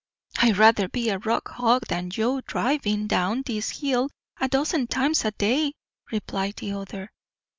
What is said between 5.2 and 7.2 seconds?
a day," replied the other.